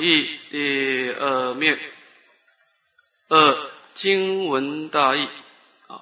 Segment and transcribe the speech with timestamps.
[0.00, 1.78] 讲义第二面
[3.28, 5.28] 二经文大义
[5.88, 6.00] 啊。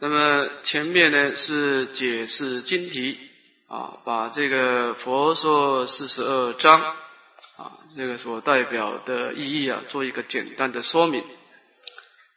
[0.00, 3.18] 那么前面呢是解释经题
[3.68, 11.22] 啊，把这个佛说四十二章啊，这个所代表的意义啊，做一个简单的说明。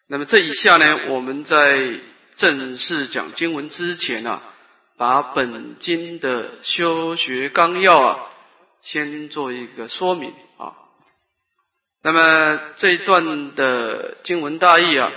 [0.09, 1.97] 那么这一下呢，我们在
[2.35, 4.43] 正式讲经文之前啊，
[4.97, 8.27] 把本经的修学纲要啊。
[8.81, 10.73] 先做一个说明啊，
[12.03, 15.11] 那么这一段的经文大意啊，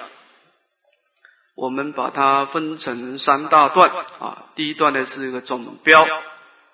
[1.56, 4.52] 我们把它分成三大段啊。
[4.55, 6.06] 第一段呢是一个总标，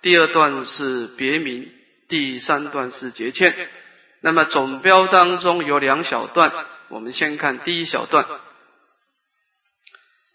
[0.03, 1.71] 第二段是别名，
[2.09, 3.69] 第三段是节欠。
[4.21, 6.53] 那么总标当中有两小段，
[6.89, 8.27] 我们先看第一小段：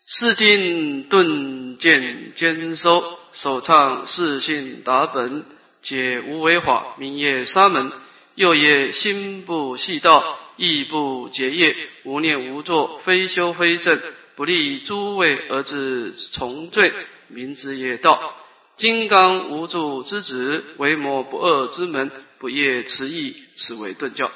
[0.07, 5.45] 四进顿见兼收，首唱四信达本。
[5.85, 7.91] 解无为法，名曰沙门；
[8.33, 14.01] 又曰心不细道，意不结业，无念无作，非修非正，
[14.35, 16.91] 不利诸位而自从罪，
[17.27, 18.35] 名之业道。
[18.77, 24.31] 金刚无助之子，为魔不二之门，不业持义，此为顿教。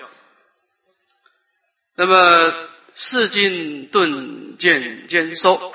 [1.97, 2.53] 那么
[2.93, 5.73] 四经顿渐兼收。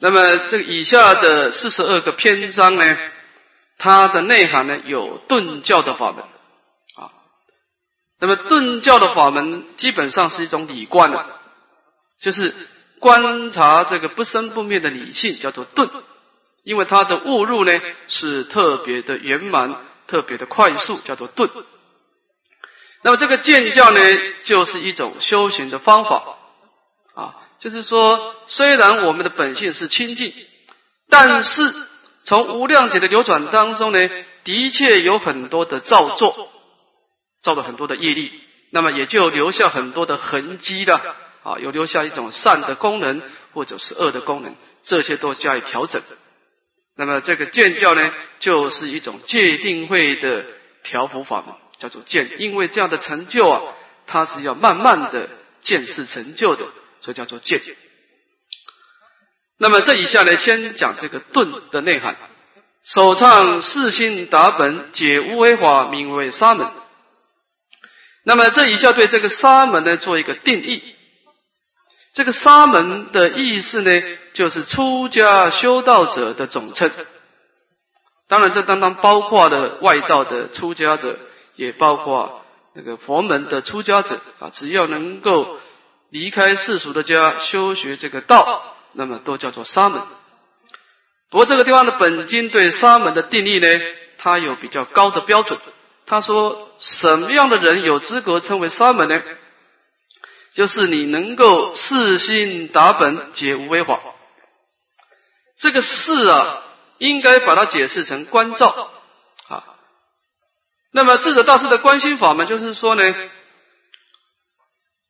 [0.00, 2.98] 那么这个以下的四十二个篇章呢？
[3.76, 7.10] 它的内涵呢，有顿教的法门啊。
[8.20, 11.26] 那么顿教的法门基本上是一种理观的，
[12.20, 12.54] 就是
[13.00, 15.90] 观察这个不生不灭的理性，叫做顿。
[16.62, 17.72] 因为它的误入呢
[18.08, 21.50] 是特别的圆满，特别的快速，叫做顿。
[23.02, 24.00] 那么这个见教呢，
[24.44, 26.36] 就是一种修行的方法
[27.14, 27.34] 啊。
[27.58, 30.32] 就是说，虽然我们的本性是清净，
[31.10, 31.74] 但是。
[32.24, 34.08] 从无量劫的流转当中呢，
[34.44, 36.48] 的确有很多的造作，
[37.42, 38.32] 造了很多的业力，
[38.70, 43.22] 那么也就留下很多的痕迹了啊，有留下一种善的功能
[43.52, 46.02] 或者是恶的功能，这些都加以调整。
[46.96, 50.46] 那么这个见教呢，就是一种界定会的
[50.82, 52.40] 调伏法门，叫做见。
[52.40, 53.60] 因为这样的成就啊，
[54.06, 55.28] 它是要慢慢的
[55.60, 56.64] 见识成就的，
[57.00, 57.60] 所以叫做见。
[59.58, 62.16] 那么这一下呢，先讲这个顿的内涵。
[62.82, 66.70] 首唱四心达本解无为法，名为沙门。
[68.24, 70.82] 那么这一下对这个沙门呢做一个定义。
[72.12, 74.02] 这个沙门的意思呢，
[74.34, 76.90] 就是出家修道者的总称。
[78.28, 81.18] 当然，这当当包括了外道的出家者，
[81.56, 82.44] 也包括
[82.74, 84.50] 那个佛门的出家者啊。
[84.52, 85.58] 只要能够
[86.10, 88.73] 离开世俗的家，修学这个道。
[88.94, 90.02] 那么都叫做沙门。
[91.30, 93.66] 不过这个地方的本经对沙门的定义呢，
[94.18, 95.58] 它有比较高的标准。
[96.06, 99.20] 他说，什么样的人有资格称为沙门呢？
[100.54, 104.00] 就是你能够四心达本解无为法。
[105.58, 106.62] 这个“四”啊，
[106.98, 108.90] 应该把它解释成观照
[109.48, 109.64] 啊。
[110.92, 113.02] 那么智者大师的观心法门，就是说呢，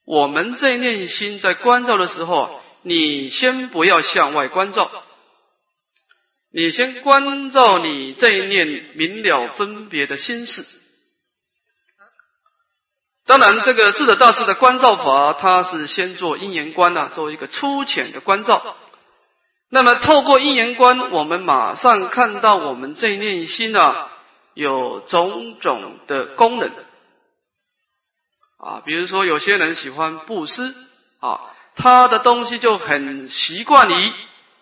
[0.06, 2.62] 我们在念心在关照的时候。
[2.84, 4.90] 你先不要向外关照，
[6.52, 10.64] 你先关照你这一念明了分别的心事。
[13.24, 18.76] 当然，这个智者大师的关照法，他是先做因缘观呐，做一个粗浅的关照。
[19.70, 24.10] 那么，透过因缘观，我们马上看到我们这一念心啊，
[24.52, 26.70] 有种种的功能
[28.58, 30.74] 啊，比如说有些人喜欢布施
[31.20, 31.40] 啊。
[31.76, 34.12] 他的东西就很习惯于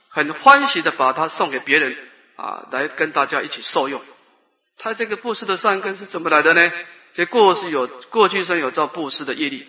[0.08, 1.96] 很欢喜的把它送给别人
[2.36, 4.00] 啊，来跟大家一起受用。
[4.78, 6.72] 他这个布施的善根是怎么来的呢？
[7.14, 9.66] 这过去有过去生有造布施的业力。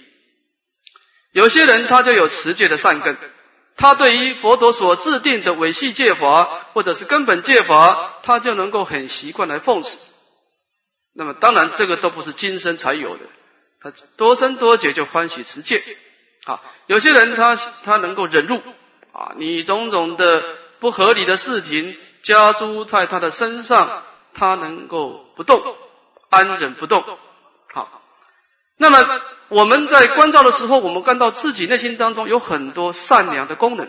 [1.33, 3.17] 有些人他就有持戒的善根，
[3.75, 9.97] 他对于佛陀所制定的维系戒法或者是根本戒法，他就能够很习惯来奉持。
[11.13, 13.23] 那么当然这个都不是今生才有的，
[13.81, 15.83] 他多生多劫就欢喜持戒。
[16.45, 18.61] 啊，有些人他他能够忍辱
[19.13, 20.43] 啊，你种种的
[20.79, 24.03] 不合理的事情加诸在他的身上，
[24.33, 25.61] 他能够不动，
[26.29, 27.01] 安忍不动。
[27.73, 28.01] 好，
[28.77, 28.97] 那么
[29.47, 33.87] 我们在关照的时候，我们看到自己内心当中有很多善良的功能。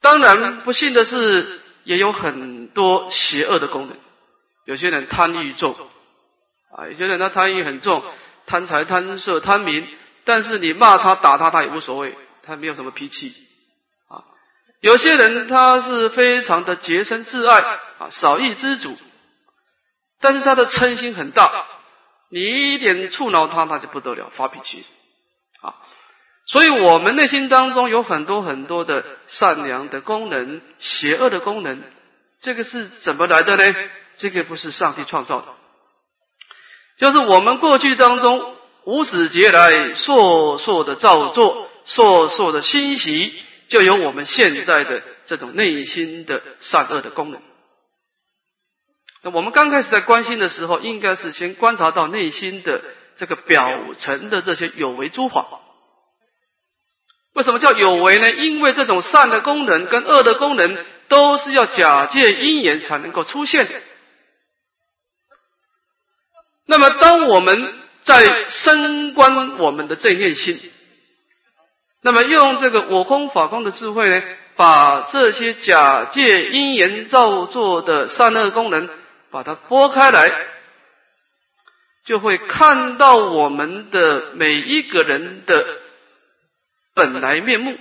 [0.00, 3.96] 当然，不幸的是，也有很多邪恶的功能。
[4.64, 5.76] 有些人贪欲重
[6.74, 8.02] 啊，有些人他贪欲很重，
[8.46, 9.86] 贪财、贪色、贪名。
[10.24, 13.34] 但是你骂他打他他也无所谓，他没有什么脾气
[14.08, 14.24] 啊。
[14.80, 17.60] 有些人他是非常的洁身自爱
[17.98, 18.96] 啊，少欲知足，
[20.20, 21.66] 但是他的嗔心很大
[22.30, 22.40] 你
[22.74, 24.84] 一点触挠他，他就不得了，发脾气
[25.62, 25.74] 啊！
[26.46, 31.82] 所以我们内心当中有很多很多的善良的功能、邪恶的功能，
[32.40, 33.74] 这个是怎么来的呢？
[34.16, 35.48] 这个不是上帝创造的，
[36.98, 38.54] 就是我们过去当中
[38.90, 47.40] 无始劫来烁烁的造作、烁烁的欣喜，就有我们现在的这种内心的善恶的功能。
[49.22, 52.82] 那我们刚开始在关心的时候，应该是先观察到内心的
[53.14, 55.46] 这个表层的这些有为诸法。
[57.34, 58.32] 为什么叫有为呢？
[58.32, 63.84] 因为这种善的功能跟恶的功能，都是要假借因缘才能够出现。
[66.66, 70.58] 那么，当我们在升观我们的正念心，
[72.02, 74.22] 那么用这个我空法空的智慧呢，
[74.56, 78.88] 把这些假借因缘造作的善恶功能，
[79.30, 80.32] 把它拨开来，
[82.06, 85.64] 就会看到我们的每一个人的
[86.94, 87.76] 本来面目。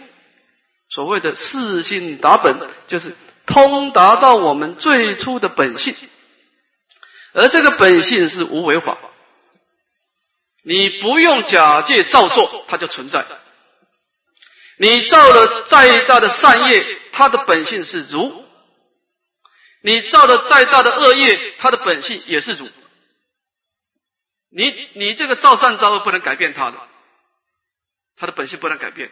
[0.91, 2.57] 所谓的四性达本，
[2.87, 3.15] 就是
[3.45, 5.95] 通达到我们最初的本性。
[7.33, 8.97] 而这个本性是无为法，
[10.63, 13.25] 你不用假借造作，它就存在。
[14.77, 18.45] 你造了再大的善业，它的本性是如；
[19.81, 22.69] 你造了再大的恶业，它的本性也是如。
[24.51, 26.77] 你你这个造善造恶不能改变它的，
[28.15, 29.11] 它的本性不能改变。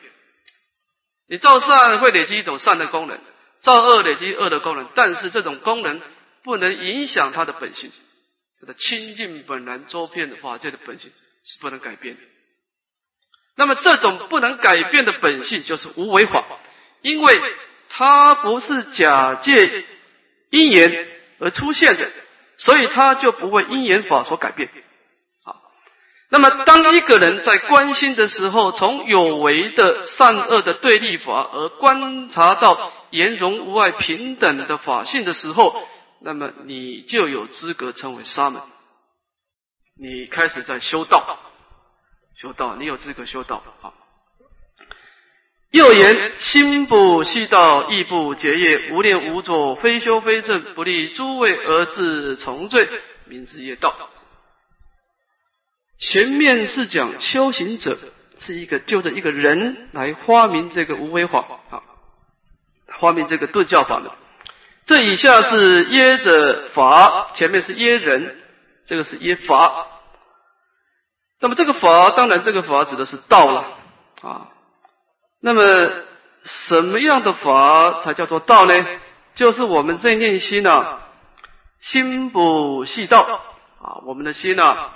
[1.27, 3.19] 你造善会累积一种善的功能，
[3.59, 6.01] 造恶累积恶的功能，但是这种功能
[6.43, 7.91] 不能影响它的本性。
[8.59, 11.11] 这个清净本然周遍的法界的本性
[11.47, 12.21] 是不能改变的。
[13.55, 16.45] 那么这种不能改变的本性就是无为法，
[17.01, 17.41] 因为
[17.89, 19.85] 它不是假借
[20.51, 21.07] 因缘
[21.39, 22.11] 而出现的，
[22.57, 24.69] 所以它就不会因缘法所改变。
[25.43, 25.59] 好，
[26.29, 35.87] 那么当一个人在关心的时候，从有为的善恶的对立法而观察到圆融无碍平等的法性的时候。
[36.19, 38.59] 那么你就有资格称为沙门，
[39.99, 41.39] 你开始在修道，
[42.35, 43.93] 修道，你有资格修道啊。
[45.71, 52.87] 又言心不悉道，意不结业，无念无作，非修非正，不利诸位而自从罪，
[53.25, 53.93] 名之业道。
[55.97, 57.97] 前面是讲修行者
[58.39, 61.39] 是一个就着一个人来发明这个无为法
[61.69, 61.81] 啊，
[62.99, 64.11] 发明这个顿教法的。
[64.85, 68.37] 这以下是耶者法，前面是耶人，
[68.87, 69.85] 这个是一法。
[71.39, 73.77] 那么这个法，当然这个法指的是道了
[74.21, 74.49] 啊。
[75.39, 75.61] 那么
[76.43, 78.85] 什么样的法才叫做道呢？
[79.35, 80.97] 就是我们在念心呐，
[81.79, 83.21] 心不系道
[83.79, 84.89] 啊，我们的心呐，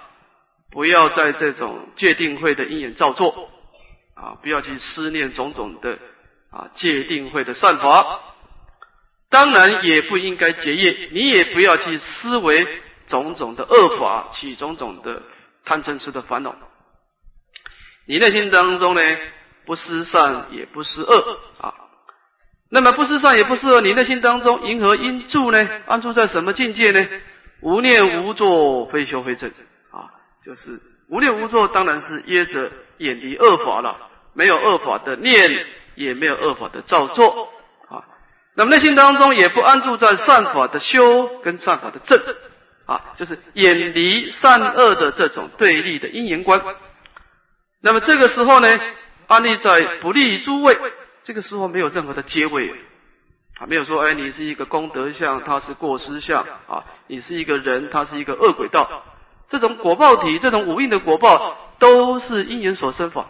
[0.72, 3.50] 不要在这种界定会的因缘造作
[4.16, 6.00] 啊，不要去思念种种的
[6.50, 8.20] 啊界定会的善法。
[9.30, 12.66] 当然也不应该结业，你也不要去思维
[13.12, 15.22] 种种的恶法，起种种的
[15.66, 16.56] 贪嗔痴的烦恼。
[18.08, 19.02] 你内心当中呢，
[19.68, 21.76] 不思善也不思恶啊。
[22.72, 25.70] 那么不思善也不思恶，你内心当中因何因住呢？
[25.86, 27.06] 安住在什么境界呢？
[27.62, 29.52] 无念无作，非修非正
[29.92, 30.10] 啊，
[30.44, 30.80] 就是
[31.10, 33.98] 无念无作，当然是掖着远离恶法了，
[34.34, 35.50] 没有恶法的念，
[35.96, 37.50] 也没有恶法的造作
[37.88, 38.04] 啊。
[38.56, 42.20] 那么内心当中也不安住在善法的修跟善法的正
[42.86, 46.62] 啊，就是远离善恶的这种对立的因缘观。
[47.82, 48.68] 那么这个时候呢，
[49.28, 50.78] 安利在不利诸位，
[51.24, 52.70] 这个时候没有任何的结尾
[53.60, 59.04] 啊，没有说哎你是一个功德相，他是过失相啊，你是一个人，他是一个恶鬼道，
[59.48, 63.28] 这种果报体，这种五蕴的果报都是因缘所生法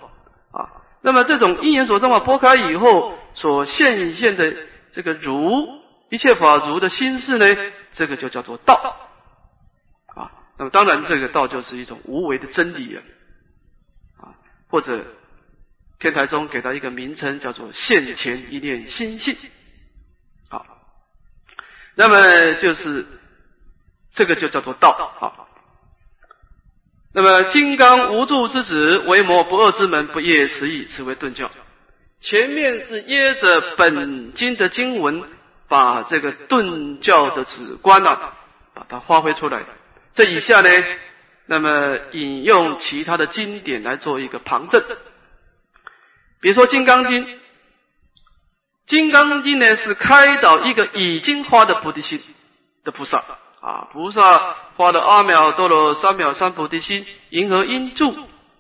[0.52, 0.70] 啊。
[1.02, 4.54] 那么这种因缘所生法拨开以后所现现的。
[4.94, 5.70] 这个如
[6.10, 7.46] 一切法如的心事呢，
[7.94, 8.98] 这个就叫做道。
[10.62, 13.02] 那么当然，这个道就是一种无为的真理了
[14.18, 14.38] 啊。
[14.70, 15.04] 或者
[15.98, 19.36] 天台中给他一个名称，叫做现前一念心性。
[20.50, 20.64] 好，
[21.96, 23.08] 那么就是
[24.14, 24.90] 这个就叫做道
[25.20, 25.50] 啊。
[27.12, 31.50] 那么金刚无助之子，为魔不恶之门，不业时义，此为顿教。
[32.20, 35.24] 前面是掖着本经的经文，
[35.68, 38.36] 把这个顿教的旨观啊，
[38.76, 39.66] 把它发挥出来。
[40.14, 40.70] 这以下呢，
[41.46, 44.84] 那么引用其他的经典来做一个旁证。
[46.42, 47.26] 比如说《金刚经》，
[48.88, 52.22] 《金刚经》呢是开导一个已经发的菩提心
[52.84, 53.24] 的菩萨
[53.62, 58.16] 啊，菩萨发了阿秒多罗三藐三菩提心，银河因住，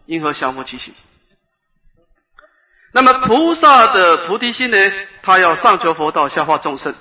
[0.06, 0.94] 银河降伏其心。
[2.94, 4.78] 那么菩萨的菩提心呢？
[5.24, 6.94] 他要上求佛道，下化众生。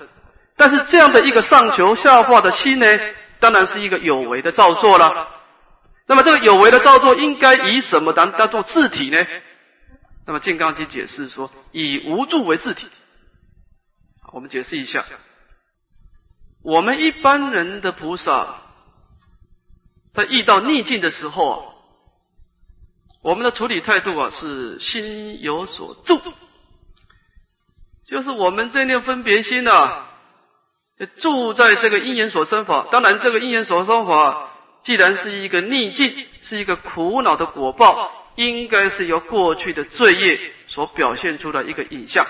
[0.56, 2.86] 但是这样的一个上求下化的心呢，
[3.40, 5.28] 当然是一个有为的造作了。
[6.06, 9.26] 那么这个有为的造作，应该以什么当当做字体呢？
[10.26, 12.88] 那么《金刚经》解释说，以无助为字体。
[14.32, 15.04] 我们解释一下，
[16.62, 18.62] 我们一般人的菩萨，
[20.14, 21.66] 在遇到逆境的时候啊。
[23.22, 26.18] 我们的处理态度啊，是心有所住，
[28.06, 30.06] 就是我们这念分别心呐，
[31.06, 32.88] 住在这个因缘所生法。
[32.90, 34.50] 当然，这个因缘所生法，
[34.82, 42.26] 既然是一个逆境，是一个苦恼的果报，应该是由过去的罪业所表现出的一个影像。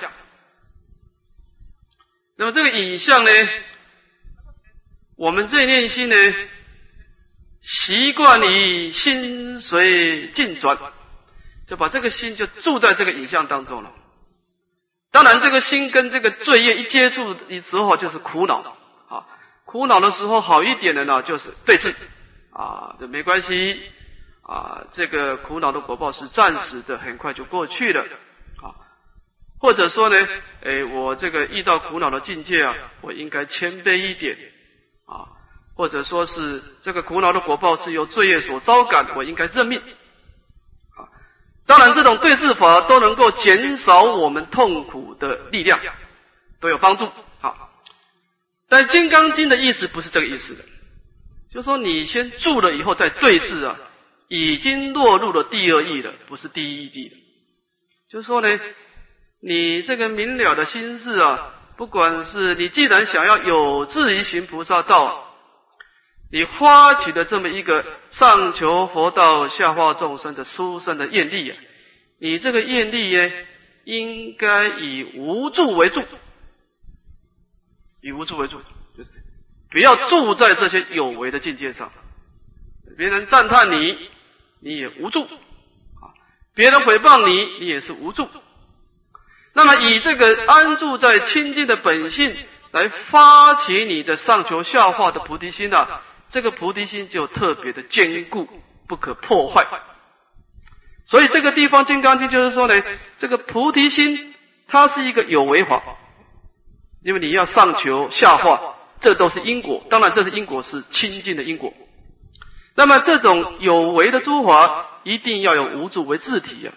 [2.37, 3.31] 那么，这个影像呢，
[5.17, 6.17] 我们这念心呢？
[7.62, 10.79] 习惯于心随境转，
[11.69, 13.93] 就把这个心就住在这个影像当中了。
[15.12, 18.61] 当然，这个心跟这个罪业一接触的时候，就是苦恼
[19.09, 19.26] 啊。
[19.64, 21.95] 苦恼的时候，好一点的呢，就是对治
[22.52, 23.83] 啊，这没关系
[24.43, 24.85] 啊。
[24.93, 28.02] 这个苦恼的果报是暂时的，很快就过去了
[28.62, 28.71] 啊。
[29.59, 30.17] 或者说呢，
[30.62, 34.38] 哎，我这个遇到苦恼的境界啊，我应该谦卑一点
[35.07, 35.26] 啊。
[35.75, 39.83] 或者说是这个苦恼的果报是由罪业所招感，我应该认命。
[41.71, 45.79] 当然，这种对治法都能够减少我们痛苦的力量，
[46.61, 47.09] 都有帮助。
[47.41, 47.71] 好，
[48.69, 50.65] 但《金刚经》的意思不是这个意思的，
[51.55, 53.77] 就说你先住了以后再对治啊，
[54.27, 57.17] 已经落入了第二义了，不是第一义了。
[58.11, 58.61] 就是说呢，
[59.41, 65.30] 你这个明了的心事啊，不管是你既然想要有志于行菩萨道。
[66.33, 71.57] 你发起的这么一个上求佛道、下化众生的殊胜的愿力啊，
[72.21, 73.33] 你这个愿力呢，
[73.85, 76.01] 应该以无助为助，
[78.01, 78.61] 以无助为助，
[78.97, 79.11] 就是
[79.71, 81.91] 不要住在这些有为的境界上。
[82.97, 83.97] 别人赞叹你，
[84.61, 86.15] 你也无助啊；
[86.55, 88.29] 别人诽谤你，你也是无助。
[89.53, 92.37] 那么以这个安住在清净的本性
[92.71, 95.89] 来发起你的上求下化的菩提心呢？
[96.31, 98.49] 这个菩提心就特别的坚固，
[98.89, 99.67] 不可破坏。
[101.07, 102.75] 所以这个地方《金刚经》就是说呢，
[103.19, 104.35] 这个菩提心
[104.69, 105.83] 它是一个有为法，
[107.03, 109.85] 因为你要上求下化，这都是因果。
[109.91, 111.75] 当然，这是因果是清净的因果。
[112.77, 116.73] 那么这种有为的诸法，一定要有无助为自体啊。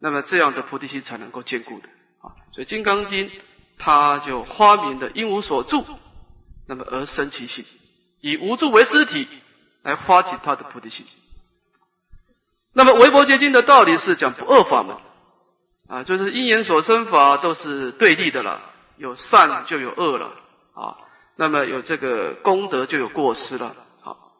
[0.00, 1.88] 那么这样的菩提心才能够坚固的
[2.22, 2.32] 啊。
[2.54, 3.28] 所以《金刚经》
[3.76, 5.84] 它就发明的因无所住，
[6.66, 7.66] 那么而生其性。
[8.20, 9.28] 以无助为肢体
[9.82, 11.06] 来发起他的菩提心。
[12.74, 14.96] 那么《维摩诘经》的道理是讲不二法门
[15.88, 18.60] 啊，就是因缘所生法都是对立的了，
[18.98, 20.26] 有善就有恶了
[20.74, 20.96] 啊。
[21.36, 23.74] 那么有这个功德就有过失了。
[24.02, 24.32] 好，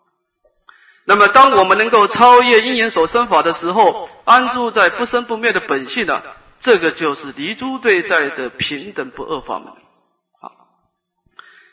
[1.07, 6.23] 那么当我们能够超越因缘所生法的时候，安住在不生不灭的本性呢，
[6.61, 9.73] 这个就是离诸对待的平等不二法门。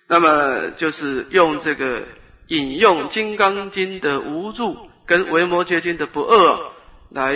[0.07, 2.03] 那么就是用这个
[2.47, 6.71] 引用《金刚经》的无助，跟《维摩诘经》的不二，
[7.09, 7.35] 来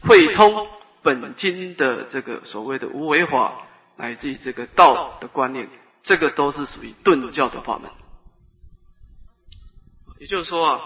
[0.00, 0.68] 汇通
[1.02, 3.62] 本经的这个所谓的无为法，
[3.96, 5.68] 乃至于这个道的观念，
[6.02, 7.90] 这个都是属于顿教的法门。
[10.18, 10.80] 也就是说啊，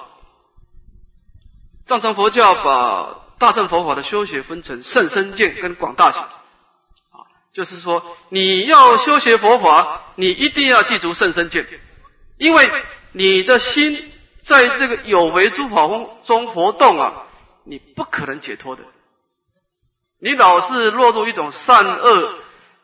[1.86, 6.22] 藏传佛教把大乘佛法的修学分成甚深见跟广大行。
[6.22, 11.66] 啊就是说，你要修学佛法，你一定要记住甚深见，
[12.38, 12.70] 因为
[13.12, 15.88] 你的心在这个有为诸法
[16.26, 17.26] 中活动啊，
[17.64, 18.82] 你不可能解脱的。
[20.20, 22.34] 你老是落入一种善恶，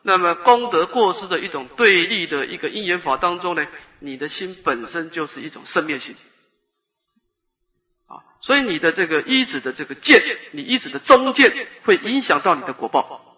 [0.03, 3.65] 那么功德过失的一种对立的一个因缘法当中呢，
[3.99, 6.15] 你的心本身就是一种生灭性
[8.07, 10.21] 啊，所以你的这个一指的这个见，
[10.51, 13.30] 你一指的中见，会影响到你的果报。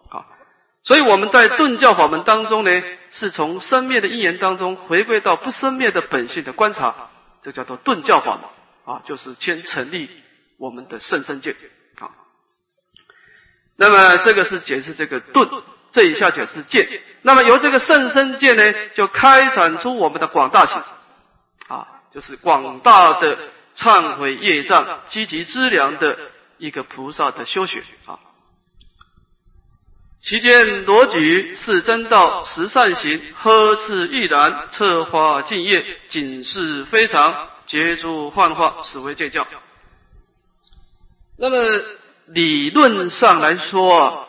[0.85, 7.09] 所以我们在顿教法门当中呢，是从生灭的因缘当中回归到不生灭的本性的观察，
[7.41, 10.09] 这叫做顿教法门啊，就是先成立
[10.57, 11.55] 我们的圣身见
[11.99, 12.11] 啊。
[13.77, 15.49] 那么这个是解释这个顿，
[15.91, 16.87] 这一下解释见。
[17.21, 20.83] 那么由这个圣身见呢，就开展出我们的广大行
[21.69, 23.37] 啊，就是广大的
[23.77, 26.17] 忏悔业障、积极资粮的
[26.57, 28.19] 一个菩萨的修学啊。
[30.23, 39.45] 其间罗举是真道十善行，呵斥亦然，策化敬业，警示非常，结诸幻化，实为戒教。
[41.37, 41.57] 那么
[42.27, 44.27] 理论上来说啊，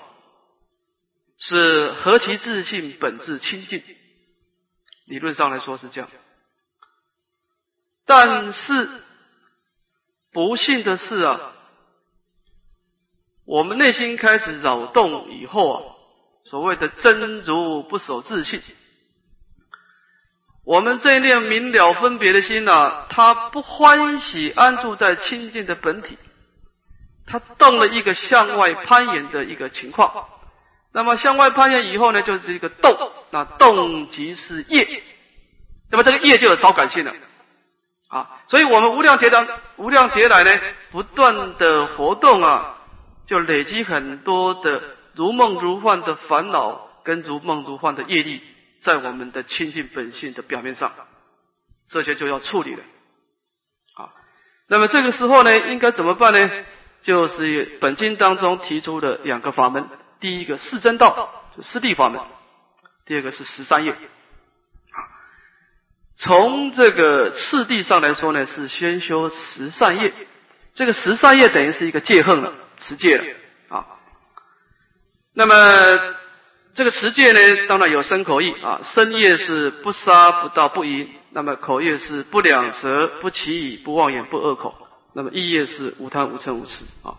[1.38, 3.80] 是何其自信本质清净。
[5.06, 6.10] 理论上来说是这样，
[8.04, 8.88] 但是
[10.32, 11.52] 不幸的是啊。
[13.46, 15.82] 我们内心开始扰动以后啊，
[16.44, 18.62] 所谓的真如不守自信，
[20.64, 26.16] 我们这一念明了分别的心呐，它不欢喜安住在清净的本体，
[27.26, 30.26] 它动了一个向外攀岩的一个情况。
[30.94, 32.96] 那么向外攀岩以后呢，就是一个动，
[33.30, 35.02] 那动即是业，
[35.90, 37.12] 那么这个业就有招感性了
[38.08, 38.40] 啊。
[38.48, 39.46] 所以我们无量劫当
[39.76, 40.60] 无量劫来呢，
[40.92, 42.73] 不断的活动啊。
[43.26, 44.82] 就累积很多的
[45.14, 48.42] 如梦如幻的烦恼，跟如梦如幻的业力，
[48.82, 50.92] 在我们的清净本性的表面上，
[51.88, 52.82] 这些就要处理了。
[53.94, 54.12] 啊，
[54.68, 56.64] 那么这个时候呢，应该怎么办呢？
[57.02, 59.88] 就是本经当中提出的两个法门，
[60.20, 62.22] 第一个是真道，是四谛法门；
[63.04, 63.94] 第二个是十三业。
[66.16, 70.14] 从这个次第上来说呢，是先修十善业。
[70.74, 72.54] 这个十善业等于是一个戒恨了。
[72.78, 73.36] 持戒
[73.68, 73.86] 啊，
[75.34, 75.54] 那么
[76.74, 78.80] 这个持戒呢，当然有身口意啊。
[78.82, 84.74] 身业是不杀不盗不淫，那么口业是不两舌不绮语不妄言不恶口，
[85.14, 87.14] 那么意业是无贪无嗔无痴啊。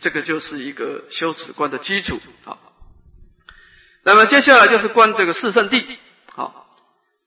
[0.00, 2.58] 这个就是一个修持观的基础啊。
[4.02, 5.84] 那么接下来就是观这个四圣谛
[6.34, 6.52] 啊。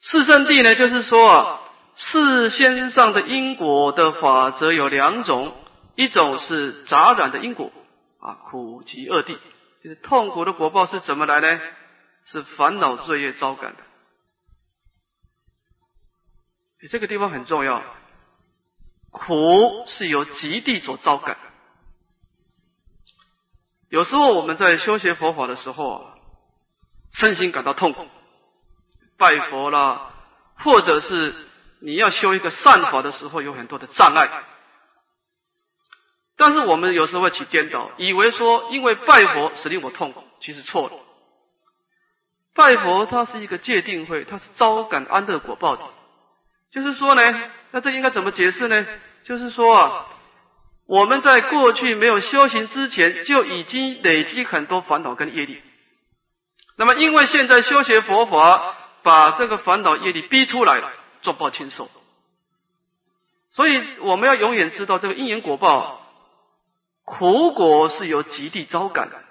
[0.01, 1.59] 四圣谛呢，就是说啊，
[1.95, 5.55] 世间上的因果的法则有两种。
[5.95, 7.71] 一种是杂染的因果
[8.19, 9.37] 啊，苦集恶地，
[9.83, 11.59] 就是痛苦的果报是怎么来呢？
[12.25, 13.83] 是烦恼罪业招感的。
[16.89, 17.83] 这个地方很重要，
[19.11, 21.37] 苦是由极地所招感。
[23.89, 26.15] 有时候我们在修学佛法的时候啊，
[27.13, 28.07] 身心感到痛苦，
[29.17, 30.13] 拜佛啦，
[30.57, 31.35] 或者是
[31.81, 34.43] 你要修一个善法的时候，有很多的障碍。
[36.45, 40.93] 但是我们有时候会起颠倒，以为说因为拜佛使令我痛苦，其实错了。
[42.53, 45.83] 拜佛它是一个界定会，它是招感安乐果报的。
[46.69, 47.21] 就是说呢，
[47.71, 48.85] 那这应该怎么解释呢？
[49.23, 50.07] 就是说啊，
[50.85, 55.61] 我们在过去没有修行之前，就已经累积很多烦恼跟业力。
[56.75, 61.89] 那么因为现在修学佛法，把这个烦恼业力逼出来了，重报轻受。
[63.51, 66.01] 所以我们要永远知道这个因缘果报。
[67.03, 69.21] 苦果是由极地招感的，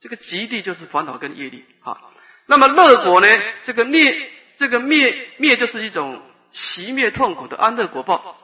[0.00, 1.98] 这个极地就是烦恼跟业力啊。
[2.46, 3.26] 那么乐果呢？
[3.64, 6.20] 这个灭，这个灭灭就是一种
[6.52, 8.36] 熄灭痛苦的安乐果报。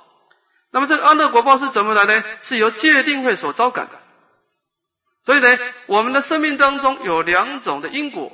[0.71, 2.23] 那么这个安乐果报是怎么来呢？
[2.43, 3.99] 是由戒定慧所招感的。
[5.25, 8.31] 所以呢，我们的生命当中有两种的因果。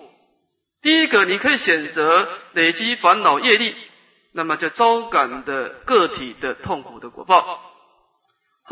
[0.83, 3.75] 第一个，你可以选择累积烦恼业力，
[4.33, 7.72] 那么就招感的个体的痛苦的果报。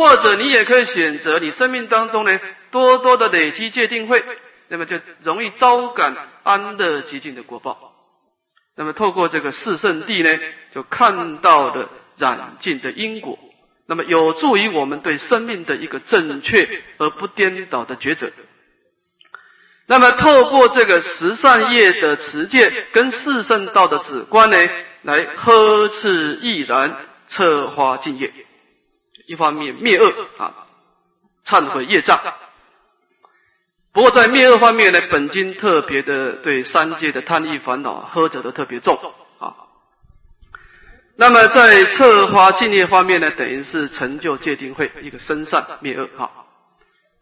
[0.00, 4.24] 或者你也可以选择你生命当中呢多多的累积戒定慧，
[4.68, 7.92] 那么就容易招感安乐极尽的果报。
[8.78, 10.38] 那么透过这个四圣谛呢，
[10.74, 13.38] 就看到了染尽的因果，
[13.86, 18.30] 那么有助于我们对生命的一个正确而不颠倒的抉择。
[19.86, 24.56] 那么透过这个十善业的持戒跟四圣道的止观呢，
[25.02, 26.96] 来呵斥毅然，
[27.28, 28.32] 策划敬业。
[29.30, 30.66] 一方面灭恶啊，
[31.46, 32.20] 忏悔业障。
[33.92, 38.98] 不过在灭恶方面呢，本经特别的对三界的贪欲烦恼呵责的特别重
[39.38, 39.54] 啊。
[41.14, 46.28] 那么在策划敬业方面呢，等于是成就戒定慧一个生善灭恶啊。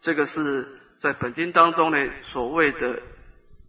[0.01, 0.67] 这个是
[0.97, 3.03] 在本经当中呢，所谓的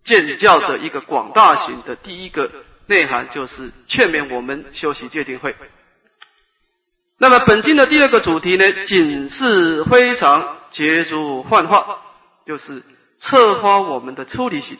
[0.03, 2.51] 建教的一个广大型的第一个
[2.87, 5.55] 内涵，就是劝勉我们修习戒定慧。
[7.23, 12.01] 那么本经的第二个主题呢，仅是非常结诸幻化，
[12.47, 12.83] 就是
[13.19, 14.79] 策发我们的出离心。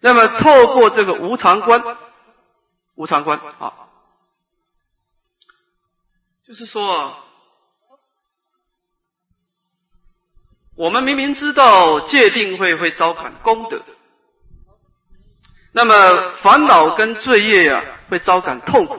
[0.00, 1.84] 那么透过这个无常观，
[2.94, 3.74] 无常观啊，
[6.46, 7.16] 就是说，
[10.74, 13.82] 我们明明知道戒定会会招感功德，
[15.72, 18.96] 那么烦恼跟罪业呀会招感痛苦。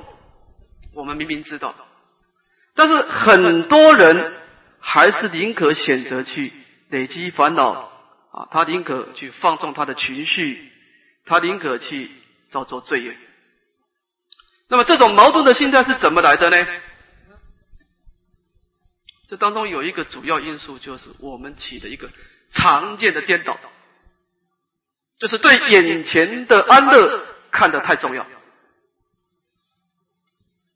[0.93, 1.75] 我们明明知道，
[2.75, 4.33] 但是很多人
[4.79, 6.53] 还是宁可选择去
[6.89, 7.91] 累积烦恼
[8.31, 10.71] 啊，他宁可去放纵他的情绪，
[11.25, 12.11] 他宁可去
[12.49, 13.17] 造作罪业。
[14.69, 16.67] 那么这种矛盾的心态是怎么来的呢？
[19.29, 22.09] 这当中有一个主要因素，就是我们起的一个
[22.51, 23.59] 常见的颠倒，
[25.17, 28.27] 就是对眼前的安乐看得太重要。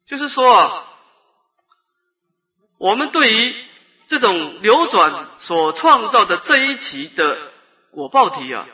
[0.08, 0.84] 就是说啊，
[2.80, 3.56] 我们对于
[4.08, 7.38] 这种流转所创造的这一期的
[7.92, 8.66] 果报体啊，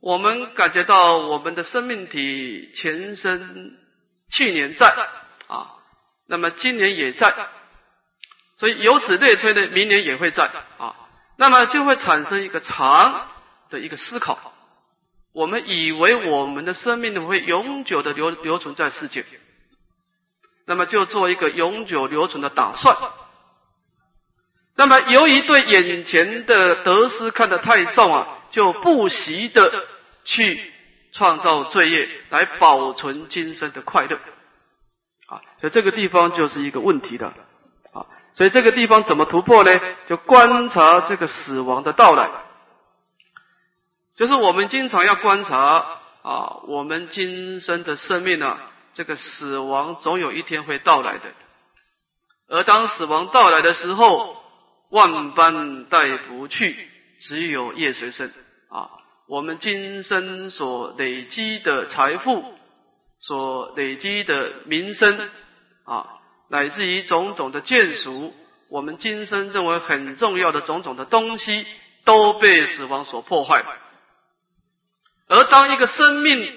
[0.00, 3.76] 我们感觉到我们的生命体前生
[4.30, 4.86] 去年在
[5.48, 5.74] 啊，
[6.28, 7.48] 那么今年也在，
[8.56, 10.94] 所以由此类推呢，明年也会在啊，
[11.36, 13.28] 那么就会产生一个长
[13.68, 14.54] 的一个思考。
[15.32, 19.24] 我们以为我们的生命会永久的留留存在世界，
[20.66, 22.96] 那么就做一个永久留存的打算。
[24.76, 29.70] 那么由于对眼前的得失看得太重啊，就不惜的
[30.24, 30.72] 去
[31.12, 34.16] 创造罪业来保存今生的快乐
[35.26, 37.26] 啊，所以这个地方就是一个问题的
[37.92, 38.06] 啊。
[38.34, 39.80] 所以这个地方怎么突破呢？
[40.08, 42.30] 就观察这个死亡的到来。
[44.20, 48.58] 就是我们经常要观察啊，我们今生的生命呢，
[48.92, 51.32] 这个死亡总有一天会到来的。
[52.46, 54.36] 而当死亡到来的时候，
[54.90, 56.76] 万般带不去，
[57.22, 58.30] 只有业随身
[58.68, 58.90] 啊。
[59.26, 62.44] 我们今生所累积的财富，
[63.20, 65.30] 所累积的名声
[65.86, 66.06] 啊，
[66.50, 68.34] 乃至于种种的眷属，
[68.68, 71.66] 我们今生认为很重要的种种的东西，
[72.04, 73.64] 都被死亡所破坏。
[75.30, 76.52] 而当一个生命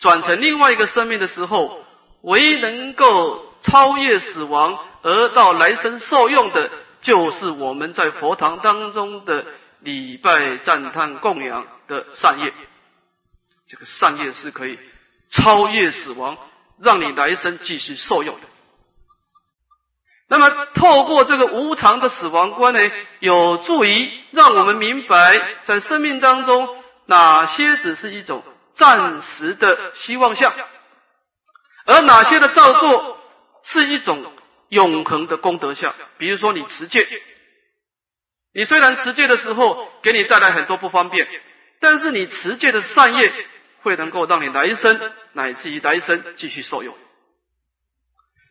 [0.00, 1.80] 转成另外一个生命的时候，
[2.22, 6.70] 唯一能够超越死亡而到来生受用的，
[7.02, 9.46] 就是我们在佛堂当中的
[9.78, 12.52] 礼拜、赞叹、供养的善业。
[13.68, 14.76] 这个善业是可以
[15.30, 16.36] 超越死亡，
[16.80, 18.42] 让你来生继续受用的。
[20.26, 22.80] 那么，透过这个无常的死亡观呢，
[23.20, 26.83] 有助于让我们明白在生命当中。
[27.06, 30.54] 哪些只是一种暂时的希望相，
[31.84, 33.18] 而哪些的造作
[33.62, 34.32] 是一种
[34.70, 35.94] 永恒的功德相？
[36.16, 37.06] 比如说你持戒，
[38.54, 41.28] 你虽然持戒的时候给你带来很多不方便，
[41.78, 43.46] 但是你持戒的善业
[43.82, 44.98] 会能够让你来生
[45.34, 46.96] 乃至于来生继续受用。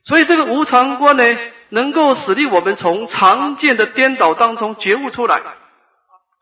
[0.05, 1.23] 所以这个无常观呢，
[1.69, 5.41] 能够使令我们从常见的颠倒当中觉悟出来，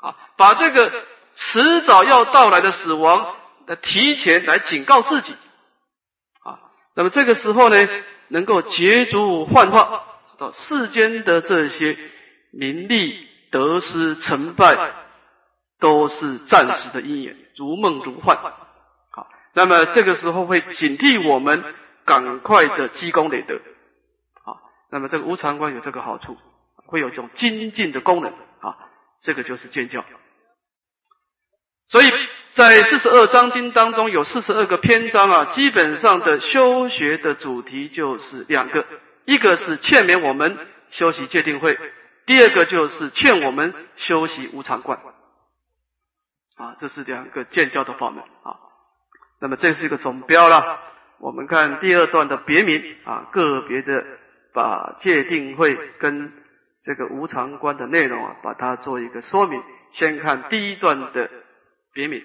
[0.02, 1.06] 啊，把这个。
[1.44, 5.34] 迟早要到来的死亡，来提前来警告自己
[6.44, 6.60] 啊。
[6.96, 7.76] 那么这个时候呢，
[8.28, 11.98] 能够捷足幻化，知道世间的这些
[12.52, 14.94] 名利得失成败
[15.80, 18.38] 都是暂时的因缘，如梦如幻。
[18.38, 21.66] 好，那么这个时候会警惕我们
[22.06, 23.60] 赶快的积功累德。
[24.46, 26.38] 好，那么这个无常观有这个好处，
[26.86, 28.78] 会有一种精进的功能啊。
[29.22, 30.06] 这个就是见教。
[31.92, 32.10] 所以
[32.54, 38.86] 在四十二章经当中，有四十二个篇章啊，基本上的修学的主题就是两个，
[39.26, 40.58] 一个是劝勉我们
[40.90, 41.78] 修习戒定慧，
[42.26, 45.00] 第二个就是劝我们修习无常观，
[46.56, 48.56] 啊，这是两个建教的法门啊。
[49.42, 50.80] 那么这是一个总标了。
[51.20, 54.06] 我们看第二段的别名啊，个别的
[54.54, 56.32] 把戒定慧跟
[56.84, 59.62] 这个无常观的内容啊，把它做一个说明。
[59.92, 61.30] 先看第一段的。
[61.94, 62.22] 别名，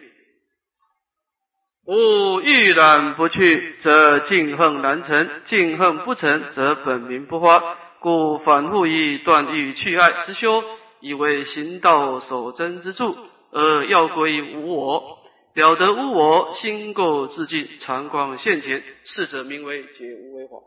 [1.84, 7.78] 吾欲染不去，则敬恨难成；敬恨不成，则本名不发。
[7.98, 10.62] 故反复以断欲去爱之修，
[11.00, 13.16] 以为行道守真之助，
[13.50, 15.18] 而要归无我。
[15.54, 20.58] 了得无我，心垢自尽，常光现前，是者名为解无为法。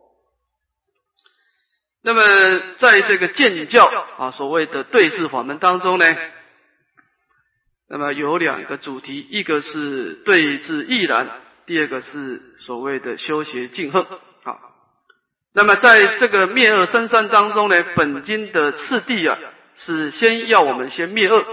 [2.02, 2.22] 那么，
[2.78, 3.86] 在这个见教
[4.18, 6.06] 啊，所谓的对治法门当中呢？
[7.90, 14.04] 那么有两个主题，一个是对治易然，第二个是所谓的修学敬恨。
[14.44, 14.60] 啊。
[15.54, 19.40] 那么在这个灭恶深山当中呢，本经的次第啊，
[19.76, 21.44] 是先要我们先灭恶，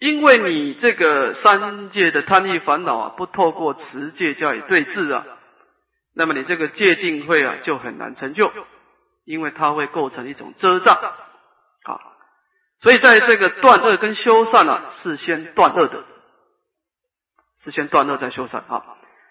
[0.00, 5.24] 因为你这个三界的贪欲烦恼啊，不透过持戒加以对治啊，
[6.16, 8.52] 那么你这个戒定慧啊，就很难成就，
[9.24, 10.96] 因为它会构成一种遮障。
[10.96, 12.00] 好
[12.80, 16.04] 所以，在这个断恶跟修善啊，是先断恶的，
[17.60, 18.84] 是先断恶再修善啊。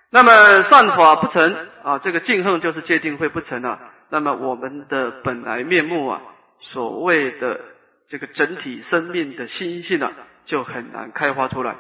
[0.10, 3.80] 那么善法不成啊，这个敬恨就是界定会不成啊。
[4.10, 6.22] 那么我们的本来面目啊，
[6.60, 7.62] 所谓的
[8.10, 10.12] 这个整体生命的心性啊，
[10.46, 11.76] 就很难开发出来。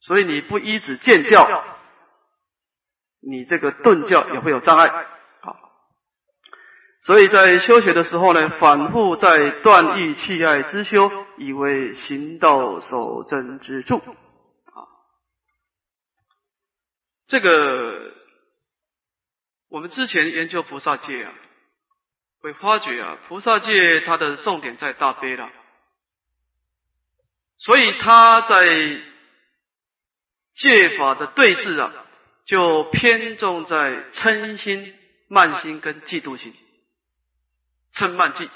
[0.00, 1.64] 所以你不依止见教，
[3.20, 5.06] 你这个顿教也会有障碍。
[7.04, 13.98] 所以在修学的时候呢，反复在断欲弃爱之修，以为行道守真之助。
[13.98, 14.88] 啊，
[17.28, 18.12] 这个
[19.68, 21.32] 我们之前研究菩萨戒啊，
[22.40, 25.50] 会发觉啊，菩萨戒它的重点在大悲了，
[27.58, 29.00] 所以他在。
[30.56, 31.92] 戒法的对峙啊，
[32.46, 34.94] 就偏重在嗔心、
[35.26, 36.54] 慢心跟嫉妒心。
[37.94, 38.48] 嗔慢嫉，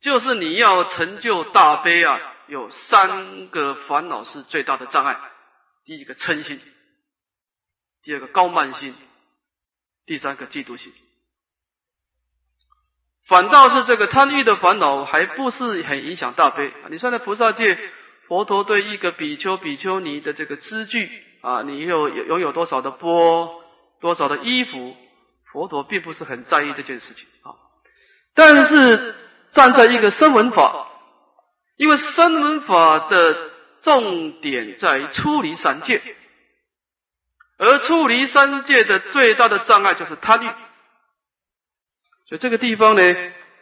[0.00, 5.18] 就是你要成就大悲啊，有三个烦恼是最大的障碍。
[5.84, 6.60] 第一个嗔心，
[8.02, 8.94] 第二个高慢心，
[10.04, 10.92] 第三个嫉妒心。
[13.26, 16.72] 反倒是这个贪欲的烦恼还不是很影响大悲。
[16.90, 17.78] 你算在菩萨界。
[18.28, 21.08] 佛陀对一个比丘、比丘尼的这个资具
[21.42, 23.62] 啊，你有拥有多少的钵、
[24.00, 24.96] 多少的衣服，
[25.52, 27.54] 佛陀并不是很在意这件事情啊。
[28.36, 29.16] 但是
[29.50, 30.86] 站在一个声闻法，
[31.76, 33.36] 因为声闻法的
[33.82, 36.00] 重点在于出离三界，
[37.58, 40.46] 而出离三界的最大的障碍就是贪欲，
[42.28, 43.02] 所以这个地方呢，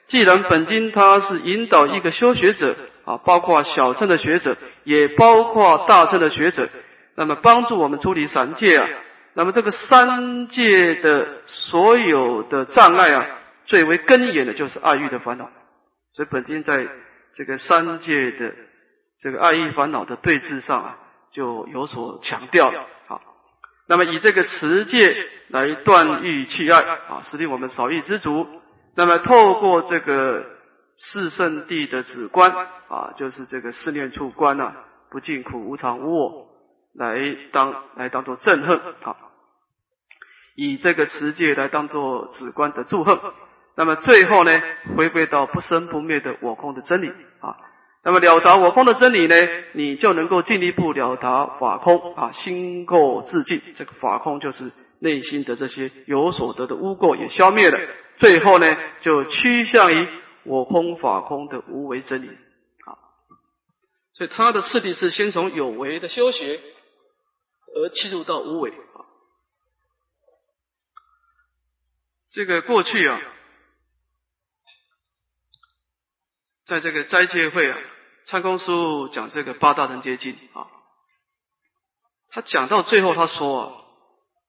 [0.08, 2.76] 既然本经它是引导一个修学者。
[3.04, 6.70] 啊，包括小乘的学者，也包括大乘的学者，
[7.16, 8.88] 那么帮助我们处理三界啊。
[9.34, 13.26] 那么这个三界的所有的障碍啊，
[13.66, 15.50] 最为根源的就是爱欲的烦恼。
[16.12, 16.88] 所以本经在
[17.34, 18.54] 这个三界的
[19.20, 20.98] 这个爱欲烦恼的对峙上啊，
[21.32, 22.72] 就有所强调。
[23.06, 23.20] 好，
[23.88, 28.46] 那么以这个持戒来断欲弃爱啊，使令我们少欲知足。
[28.94, 30.52] 那么透过这个。
[30.96, 32.52] 四圣地的止观
[32.88, 34.72] 啊，就是这个四念处观呐，
[35.10, 36.48] 不净苦无常无我，
[36.94, 39.16] 来当来当做憎恨啊，
[40.54, 43.34] 以这个持戒来当做止观的祝贺。
[43.76, 44.60] 那么最后呢，
[44.96, 47.08] 回归到不生不灭的我空的真理
[47.40, 47.56] 啊。
[48.02, 49.34] 那么了达我空的真理呢，
[49.72, 53.60] 你就能够进一步了达法空啊，心垢自尽。
[53.76, 57.78] 这个法空就是内心的这些有所得的污垢也消灭了。
[58.16, 60.08] 最后呢，就趋向于。
[60.46, 63.00] 我空法空的无为真理，啊，
[64.12, 66.60] 所以他的次第是先从有为的修学，
[67.74, 69.08] 而进入到无为啊。
[72.30, 73.18] 这个过去啊，
[76.66, 77.78] 在这个斋戒会啊，
[78.26, 80.66] 参公书讲这个八大人结经啊，
[82.30, 83.72] 他讲到最后他说啊，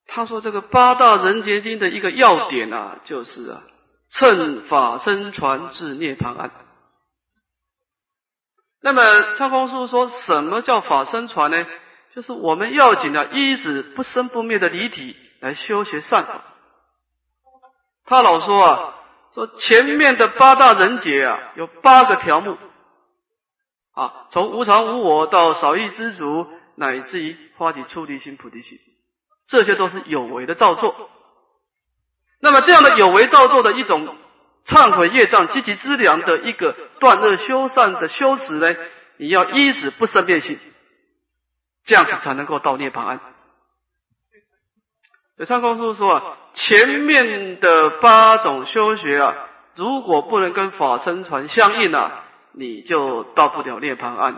[0.06, 3.62] 他说这个八大人结经的一个要点啊，就是啊。
[4.08, 6.52] 乘法身传至涅槃安。
[8.80, 11.66] 那么参公书说什么叫法身传呢？
[12.14, 16.44] 就是我们要紧的依止不生不灭的离体来修学善法。
[18.04, 18.94] 他老说啊，
[19.36, 22.56] 说前面的八大人劫啊，有八个条目
[23.92, 28.78] 啊，从无常无我到少欲知足，乃至于发起出离心、菩提心，
[29.46, 31.10] 这些都是有为的造作。
[32.40, 34.16] 那么这样的有为造作的一种
[34.64, 38.74] 忏悔业障、积极资粮的一个断恶修善的修持呢，
[39.18, 40.58] 你要依止不生变性，
[41.84, 43.20] 这样子才能够到涅槃安。
[45.38, 49.34] 有参公书说啊，前面的八种修学啊，
[49.74, 54.34] 如果不能跟法身传相应啊，你就到不了涅槃岸，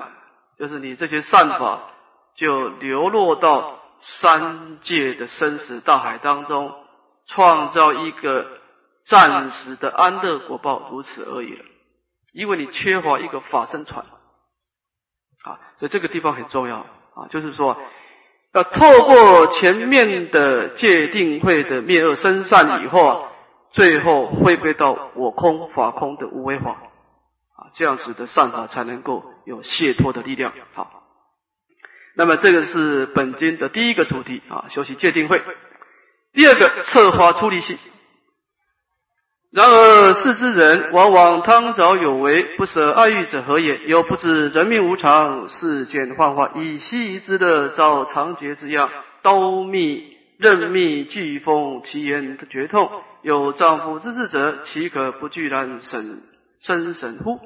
[0.59, 1.91] 就是你这些善法
[2.35, 6.75] 就流落到三界的生死大海当中。
[7.31, 8.47] 创造一个
[9.05, 11.63] 暂时的安乐果报，如此而已了。
[12.33, 14.07] 因为你缺乏一个法身传
[15.45, 17.77] 啊，所以这个地方很重要啊，就是说
[18.55, 23.29] 要透过前面的界定会的灭恶生善以后啊，
[23.73, 26.71] 最后回归到我空法空的无为法？
[26.71, 30.53] 啊，这样子的善法才能够有解脱的力量。
[30.75, 31.03] 好，
[32.17, 34.43] 那么这个是本经的第一个主题。
[34.49, 35.43] 啊，修习界定会。
[36.33, 37.77] 第二个策划出离心，
[39.51, 43.79] 然而世之人往往贪着有为，不舍爱欲者何也？
[43.87, 48.91] 又不知人命无常，世间幻化，以息之乐，遭长劫之殃，
[49.23, 52.91] 刀密刃密飓风，其言绝痛。
[53.23, 56.23] 有丈夫之志者，岂可不惧然审
[56.61, 57.41] 生审乎？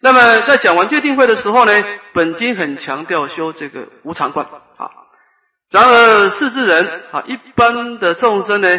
[0.00, 1.72] 那么在讲完戒定会的时候呢，
[2.12, 4.46] 本经很强调修这个无常观
[4.76, 4.90] 啊。
[5.70, 8.78] 然而，世之人啊，一般的众生呢，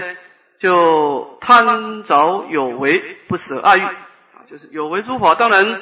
[0.63, 5.35] 就贪着有为，不舍爱欲啊，就是有为诸法。
[5.35, 5.81] 当然，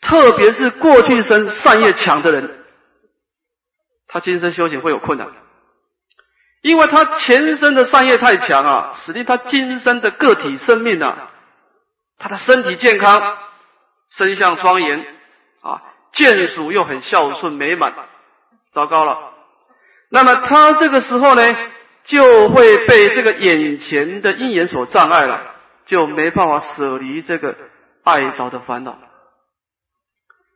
[0.00, 2.64] 特别是过去生善业强的人，
[4.08, 5.28] 他今生修行会有困难，
[6.62, 11.30] 因为他前生的善业太强啊，使得他今生的个体生命啊，
[12.16, 13.36] 他的身体健康，
[14.08, 15.06] 身相庄严
[15.60, 15.82] 啊，
[16.14, 17.92] 眷属又很孝顺美满，
[18.72, 19.34] 糟糕了。
[20.08, 21.42] 那么他这个时候呢？
[22.04, 25.54] 就会被这个眼前的因缘所障碍了，
[25.86, 27.56] 就没办法舍离这个
[28.02, 28.98] 爱着的烦恼。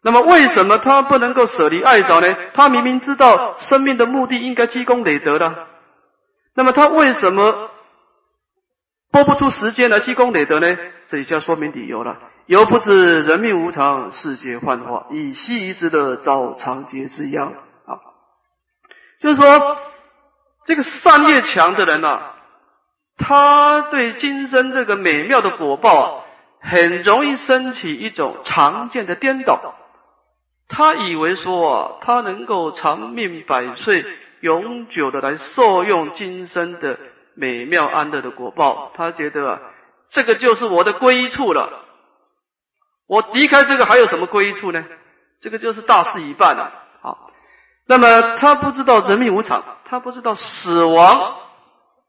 [0.02, 2.36] 那么为什么他不能够舍离爱着呢？
[2.52, 5.66] 他明明知道生命的目的应该积功累德的，
[6.54, 7.70] 那么他为什么
[9.10, 10.76] 拨不出时间来积功累德呢？
[11.08, 12.18] 这里就要说明理由了。
[12.44, 17.48] 犹不知人命无常，世界幻化，以昔之乐遭长劫之殃
[17.86, 17.96] 啊！
[19.20, 19.78] 就是说。
[20.68, 22.20] 这个善业强的人呐，
[23.16, 26.24] 他对今生这个美妙的果报啊，
[26.60, 29.74] 很容易升起一种常见的颠倒。
[30.68, 34.04] 他以为说啊，他能够长命百岁、
[34.40, 36.98] 永久的来受用今生的
[37.34, 38.92] 美妙安乐的果报。
[38.94, 39.58] 他觉得啊，
[40.10, 41.82] 这个就是我的归处了。
[43.06, 44.84] 我离开这个还有什么归处呢？
[45.40, 46.70] 这个就是大事一半了。
[47.00, 47.30] 好，
[47.86, 49.64] 那么他不知道人命无常。
[49.88, 51.36] 他不知道死亡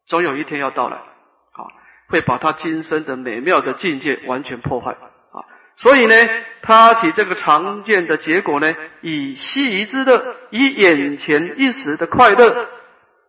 [0.06, 1.64] 总有一天要到来，啊，
[2.10, 5.46] 会把他今生的美妙的境界完全破坏，啊，
[5.78, 6.16] 所以呢，
[6.62, 12.68] 他起这个常见的结果呢，以息一之乐，以眼前一时的快乐，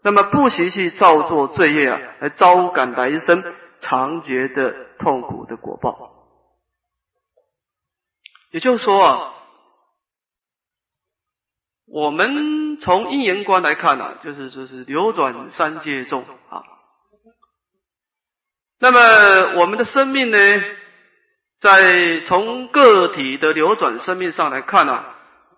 [0.03, 3.45] 那么不惜去造作罪业啊，来招感来生
[3.81, 6.11] 长劫的痛苦的果报。
[8.51, 9.35] 也就是说啊。
[11.93, 16.63] 我们从因缘观来看呢，就是就是流转三界中啊。
[18.79, 20.37] 那么我们的生命呢，
[21.59, 25.05] 在从个体的流转生命上来看呢，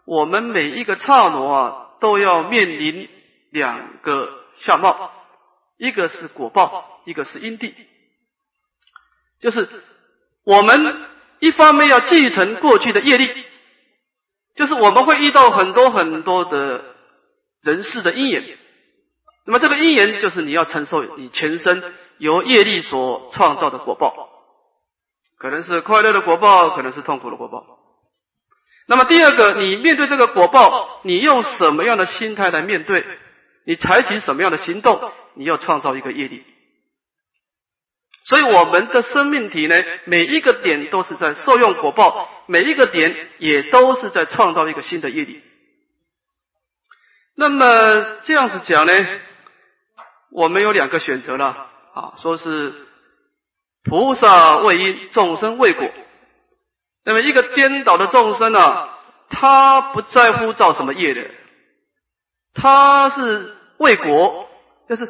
[0.07, 3.11] 我们每一个刹那啊，都要面临
[3.51, 5.12] 两个相貌，
[5.77, 7.75] 一个是果报，一个是因地。
[9.42, 9.68] 就是
[10.45, 11.05] 我们
[11.40, 13.31] 一方面要继承过去的业力。
[14.57, 16.85] 就是我们会遇到很多很多的
[17.62, 18.59] 人事的因缘，
[19.47, 21.83] 那么这个因缘就是你要承受你前身
[22.19, 24.29] 由业力所创造的果报，
[25.38, 27.65] 可能是快乐的果报，可能是痛苦的果报。
[28.87, 33.07] 那么第二个，你面对这个果报，你用什么样的心态来面对？
[33.65, 35.01] 你采取什么样的行动？
[35.35, 36.45] 你要创造一个业力。
[38.25, 45.43] 所以我们的生命体呢，每一个点都是在受用果报，每一个点也都是在创造一个新的业力。
[47.35, 48.93] 那么这样子讲呢，
[50.31, 51.47] 我们有两个选择了
[51.95, 52.87] 啊，说是
[53.83, 55.89] 菩萨为因，众生为果。
[57.05, 58.89] 那么一个颠倒的众生呢，
[59.31, 61.29] 他不在乎造什么业的，
[62.55, 64.49] 他是为果，
[64.89, 65.05] 就是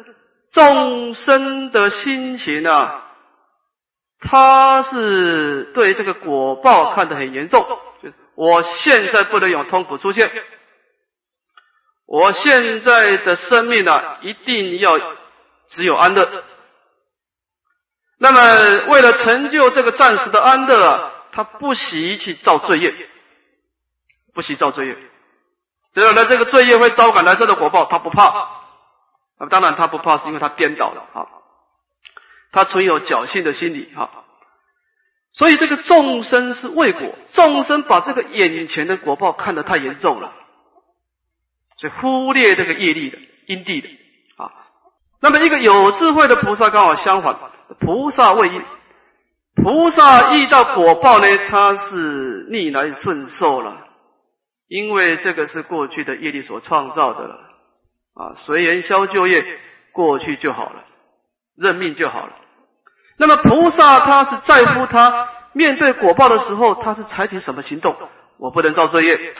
[0.53, 3.01] 众生的心情啊。
[4.25, 7.67] 他是对这个果报看得很严重，
[8.01, 10.31] 就是我现在不能有痛苦出现，
[12.05, 14.97] 我现在的生命呢，一定要
[15.67, 16.45] 只有安乐。
[18.17, 22.95] 那么为了成就这个暂时的安乐，他不惜去造罪业，
[24.33, 24.97] 不惜造罪业，
[25.93, 28.62] 只有呢这个罪业会招感来生的果报，他不怕。
[29.49, 31.27] 当然他不怕，是因为他颠倒了啊。
[32.51, 34.11] 他存有侥幸的心理，哈，
[35.33, 40.31] 所以这个众生是为果，众生把这个眼前的果报看得太严重了，
[41.79, 43.89] 所以忽略这个业力的因地的
[44.37, 44.51] 啊。
[45.19, 47.39] 那么一个有智慧的菩萨刚好相反，
[47.79, 48.61] 菩萨为因，
[49.55, 53.87] 菩萨遇到果报呢，他是逆来顺受了，
[54.67, 57.39] 因为这个是过去的业力所创造的了
[58.13, 59.43] 啊，随缘消旧业，
[59.91, 60.83] 过去就好了，
[61.55, 62.33] 认命就好了。
[63.17, 67.95] 那么菩萨他是在乎他面对果报的时候，他是采取什么行动？
[68.37, 69.35] 我不能造罪业，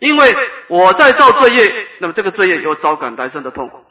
[0.00, 0.34] 因为
[0.68, 3.84] 我在造罪业，那么这个罪业又招感来生的痛苦。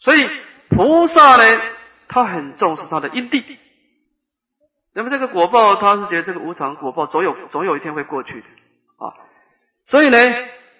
[0.00, 0.28] 所以
[0.70, 1.60] 菩萨呢，
[2.08, 3.58] 他很重视他的因地。
[4.94, 8.46] 那么这个果报，他是觉得这个无常果报总有总有一天会过去的
[8.98, 9.14] 啊。
[9.86, 10.18] 所以呢，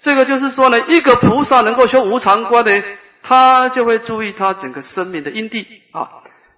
[0.01, 2.83] 这个就是说呢，一个菩萨能够修无常观呢，
[3.23, 6.09] 他就会注意他整个生命的因地啊。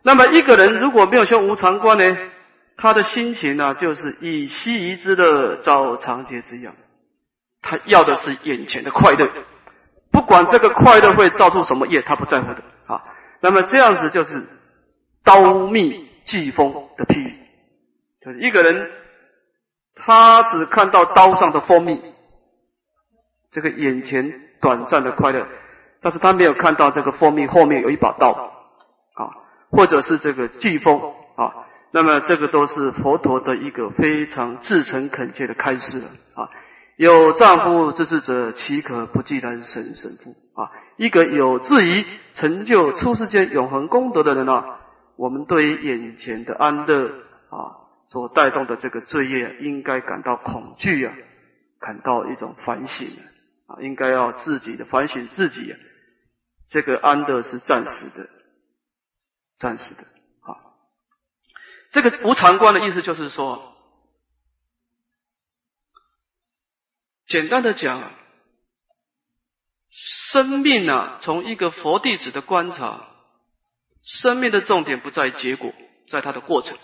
[0.02, 2.16] 那么一个人如果没有修无常观呢，
[2.76, 6.74] 他的心情呢，就是以息夷之乐遭长劫之殃。
[7.62, 9.28] 他要的是眼前的快乐，
[10.10, 13.02] 不管这个快乐会造出什么业，他不在乎的啊。
[13.40, 14.46] 那么这样子就是
[15.24, 17.34] 刀密季风的譬喻，
[18.24, 18.90] 就是一个人
[19.94, 22.00] 他只看到刀上的蜂蜜，
[23.50, 25.46] 这个眼前短暂的快乐，
[26.00, 28.30] 但是他没有看到这个蜂蜜后面有一把刀
[29.14, 29.30] 啊，
[29.70, 31.00] 或者是这个飓风
[31.36, 36.50] 啊，那么这个都是佛陀的一个非常至诚恳切的开示了啊。
[36.96, 40.70] 有丈夫之志者，岂可不计然神神父啊？
[40.96, 44.80] 一个有质疑成就出世间永恒功德的人啊，
[45.16, 47.08] 我们对于眼前的安乐
[47.48, 51.14] 啊所带动的这个罪业，应该感到恐惧啊，
[51.80, 53.08] 感到一种反省
[53.80, 55.78] 应该要自己的反省自己啊。
[56.68, 58.28] 这个安乐是暂时的，
[59.58, 60.56] 暂时的啊。
[61.90, 63.68] 这个无常观的意思就是说。
[67.26, 68.12] 简单的讲，
[70.32, 73.06] 生命啊，从一个佛弟子的观察，
[74.02, 75.72] 生命的重点不在于结果，
[76.10, 76.76] 在它的过程。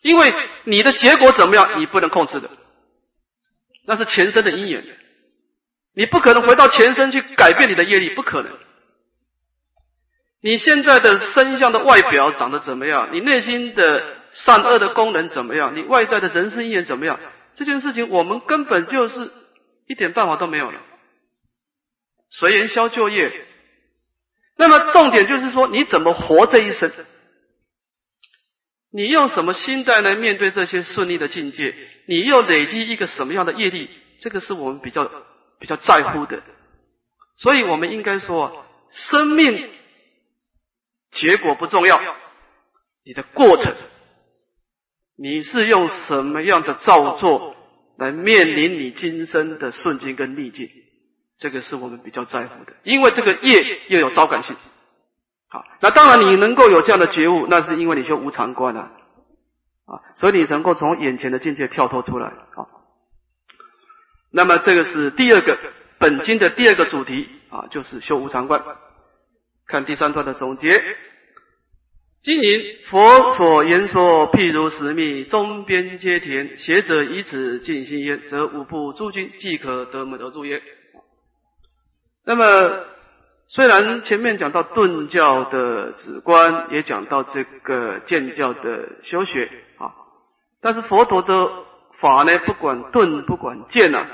[0.00, 2.48] 因为你的结果怎么样，你不能控制的，
[3.84, 4.84] 那是前生的因缘，
[5.94, 8.56] 你不可能回到前身去改变你的业力，不可能。
[10.40, 13.08] 你现在的身相的外表长得怎么样？
[13.12, 15.74] 你内心的善恶的功能怎么样？
[15.74, 17.18] 你外在的人生因缘怎么样？
[17.56, 19.32] 这件事情我们根本就是
[19.88, 20.80] 一点办法都没有了，
[22.30, 23.46] 随缘消旧业。
[24.56, 26.92] 那么重点就是说，你怎么活这一生？
[28.92, 31.74] 你用什么心态来面对这些顺利的境界？
[32.06, 33.90] 你又累积一个什么样的业力？
[34.20, 35.10] 这个是我们比较
[35.58, 36.42] 比较在乎的。
[37.36, 39.70] 所以我们应该说，生命
[41.12, 42.00] 结果不重要，
[43.04, 43.74] 你的过程。
[45.20, 47.56] 你是用什么样的造作
[47.96, 50.70] 来面临你今生的顺境跟逆境？
[51.38, 54.56] 这个是我们比较在乎的，因为这个业又有招感性。
[55.48, 58.92] 好，那当然你能够有这样的觉悟，那是因为你修无常观啊，
[59.86, 62.28] 啊，所以你能够从眼前的境界跳脱出来。
[62.28, 62.77] 啊。
[64.30, 65.58] 那么这个是第二个
[65.98, 68.62] 本经的第二个主题啊，就是修无常观。
[69.66, 70.82] 看第三段的总结。
[72.20, 80.60] 今云佛所言说，譬如石密，中边皆田，学者以此尽心焉，则五部诸君即可得门而入焉。
[82.26, 82.44] 那么，
[83.48, 89.48] 虽然前面讲到顿教的止观，也讲到这个建教的修学
[89.78, 89.94] 啊，
[90.60, 91.50] 但是佛陀的
[92.00, 94.06] 法呢，不管顿不管见啊，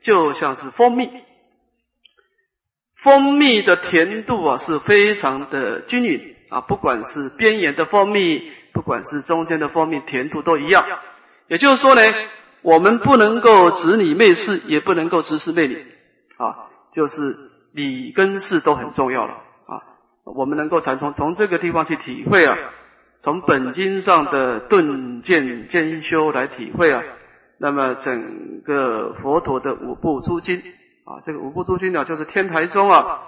[0.00, 1.10] 就像是蜂蜜，
[2.96, 6.34] 蜂蜜的甜度啊是非常的均匀。
[6.48, 10.84] 啊，不管是边缘的蜂蜜，不管是中间的蜂蜜，甜度都一样。
[11.48, 12.02] 也就是说呢，
[12.60, 15.86] 我们不能够指你媚事，也不能够指事媚理。
[16.36, 17.38] 啊，就是
[17.72, 19.32] 理跟事都很重要了。
[19.32, 19.80] 啊，
[20.26, 22.58] 我们能够从从从这个地方去体会啊，
[23.22, 27.02] 从本经上的顿渐兼修来体会啊，
[27.62, 30.58] 那么整个佛陀的五部诸经
[31.04, 33.20] 啊，这个五部诸经呢，就是天台宗啊。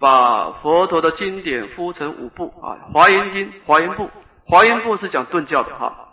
[0.00, 4.02] 把佛陀的经典分成五部啊，《华严经》《华严部》
[4.46, 6.08] 《华严部》是讲顿教的哈。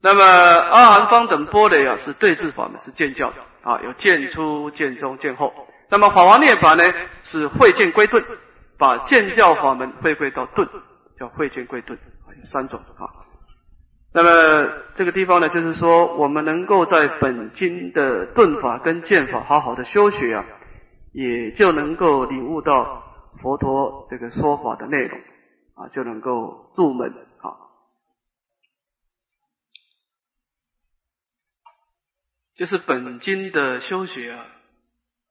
[0.00, 5.52] 那么阿含方等波雷啊，是对治法门，是见教的啊，有见出、见中、见后。
[5.90, 6.84] 那么法华涅法呢，
[7.24, 8.24] 是会见归顿，
[8.78, 10.66] 把见教法门回归到顿，
[11.18, 13.19] 叫会见归顿啊，有三种啊。
[14.12, 20.44] 那么这个地方呢，就是说我们能够在本经的顿法跟见法好好的修学啊。
[21.12, 23.02] 也就能够领悟到
[23.42, 25.20] 佛陀这个说法的内容
[25.74, 27.50] 啊，就能够入门啊。
[32.54, 34.46] 就是本经的修学啊，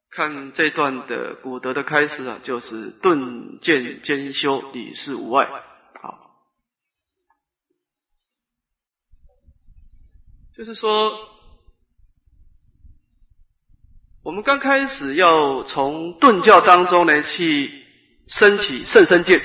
[0.10, 5.48] 看这段的古德的开始啊，就是顿渐兼修，理事无碍。
[6.02, 6.44] 好，
[10.60, 11.18] 就是说。
[14.22, 17.86] 我们刚开始要从顿教当中呢去
[18.28, 19.42] 升起圣身见，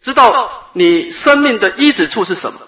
[0.00, 2.60] 知道你生命的依止处是什么？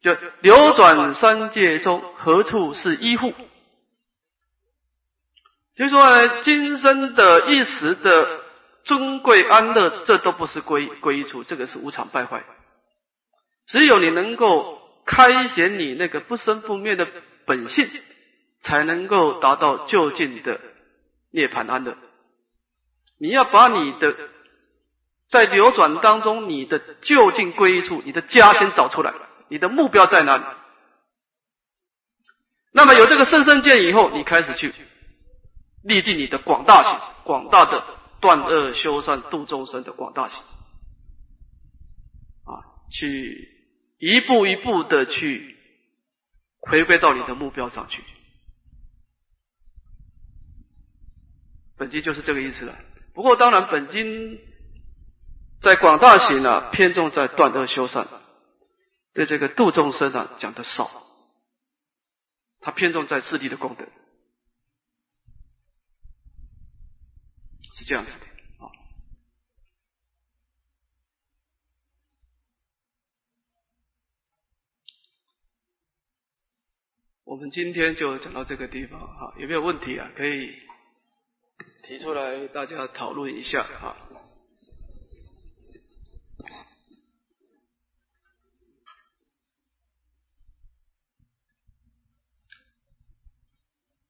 [0.00, 3.34] 就流转三界中何处是依护？
[5.76, 8.40] 就说呢，今生的一时的
[8.84, 12.42] 尊贵安乐，这都不是归归处，这个是无常败坏。
[13.66, 17.06] 只有你能够开显你那个不生不灭的
[17.46, 17.88] 本性。
[18.64, 20.60] 才能够达到就近的
[21.32, 21.96] 涅槃安乐。
[23.18, 24.14] 你要把你的
[25.28, 29.12] 在流转当中，你的就近归处，你的家先找出来，
[29.48, 30.44] 你的目标在哪里？
[32.70, 34.72] 那么有这个圣圣见以后，你开始去
[35.82, 37.84] 立定你的广大心、广大的
[38.20, 40.38] 断恶修善、度众生的广大心
[42.44, 43.61] 啊，去
[44.02, 45.56] 一步一步的去
[46.58, 48.02] 回归到你的目标上去。
[51.76, 52.76] 本经就是这个意思了。
[53.14, 54.40] 不过，当然，本经
[55.60, 58.08] 在广大行呢，偏重在断恶修善，
[59.12, 60.90] 对这个度众生啊讲的少，
[62.58, 63.84] 他偏重在自利的功德，
[67.74, 68.26] 是这样子的
[68.64, 68.66] 啊。
[77.32, 80.10] 我们今天就讲到这个地方哈，有没有问题啊？
[80.14, 80.54] 可以。
[81.84, 83.96] 提出来，大家讨论一下啊。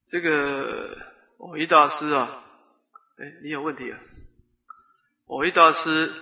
[0.09, 0.99] 这个
[1.39, 2.45] 我一大师啊，
[3.18, 4.01] 哎，你有问题啊？
[5.27, 6.12] 我一大师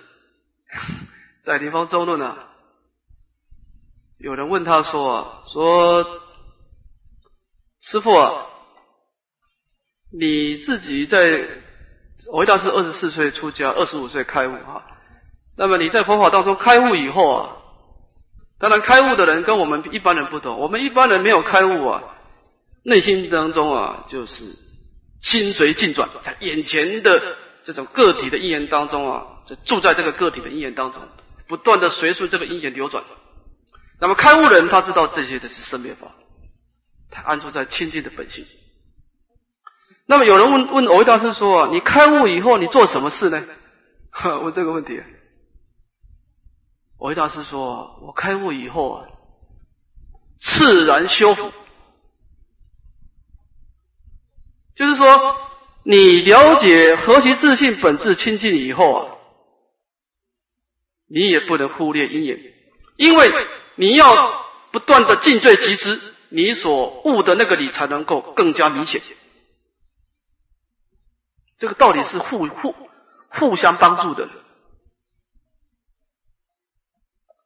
[1.45, 2.55] 在《地方周论》啊，
[4.19, 6.29] 有人问他说啊，说
[7.83, 8.47] 师傅啊。
[10.13, 11.47] 你自己在，
[12.33, 14.85] 我大是二十四岁出家，二十五岁开悟哈。
[15.57, 17.57] 那么你在佛法当中开悟以后啊，
[18.59, 22.03] 当然开悟的人跟我们一般人不同，我们一般人没有开悟啊，
[22.83, 24.57] 内心当中啊就是
[25.23, 31.03] 心随境转，在眼前的这种个体的因缘当中啊，就住在这个个体的因缘当中，
[31.47, 33.05] 不断的随顺这个因缘流转。
[34.01, 36.09] 那么开悟人他知道这些的是生灭法，
[37.11, 38.47] 他安住在清净的本性。
[40.07, 43.45] 那么有人问问藕益大师说：“你开悟以后，你做什么事呢？”
[44.43, 45.01] 问这个问题，
[46.99, 49.07] 藕益大师说：“我开悟以后啊，
[50.41, 51.53] 自然修复，
[54.75, 55.37] 就是说，
[55.85, 59.15] 你了解何其自信本质清净以后啊，
[61.07, 62.41] 你也不能忽略因缘，
[62.97, 63.31] 因为
[63.77, 69.03] 你要不断的尽罪集之，你所悟的那个理才能够更加明显。”
[71.59, 72.75] 这个道理是互互
[73.29, 74.31] 互相帮助的，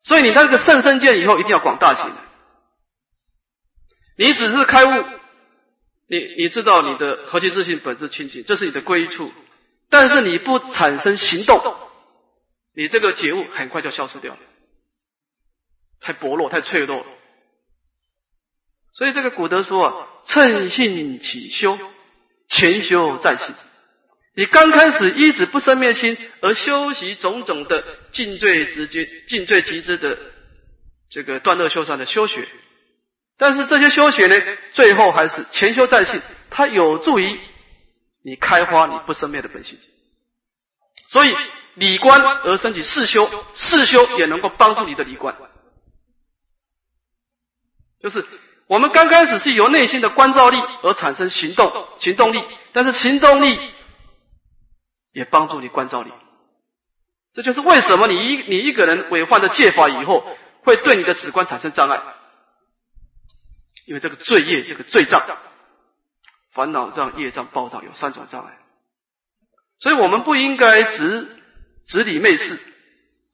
[0.05, 2.15] 所以你那个圣身见以后一定要广大行。
[4.17, 5.05] 你只是开悟，
[6.07, 9.33] 你你知道你的核心自性本质清净，这是你的归处，
[9.91, 11.61] 但是你不产生行动，
[12.73, 14.41] 你这个觉悟很快就消失掉了，
[15.99, 17.05] 太薄弱，太脆弱。
[18.95, 21.79] 所以这个古德说啊，趁性起修，
[22.49, 23.55] 前修再行。
[24.37, 30.19] 你刚开始一直不生灭心，而修习种种的尽罪直接、尽罪极致的
[31.11, 32.49] 这个断恶修善的修学，
[33.37, 34.37] 但是这些修学呢，
[34.73, 36.21] 最后还是前修再性，
[36.51, 37.41] 它有助于
[38.25, 39.79] 你开花你不生灭的本性。
[41.09, 41.33] 所以
[41.75, 45.37] 理观而升起四修，四修也能够帮助你的理观。
[48.01, 48.27] 就是
[48.69, 52.43] 我们刚开始是由内心的关照力而产生行动行动力，
[52.73, 53.59] 但是行动力。
[55.13, 56.11] 也帮助你关照你，
[57.35, 60.27] 这就是为什么你一你一个人违犯了戒法以后，
[60.65, 62.03] 会对你的止观产生障碍，
[63.87, 65.25] 因为这个罪业、这个罪障、
[66.53, 68.59] 烦恼障、业障、报障有三种障碍，
[69.79, 71.29] 所以我们不应该执
[71.87, 72.59] 执理昧事。